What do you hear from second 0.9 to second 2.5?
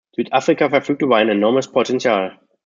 über ein enormes Potential.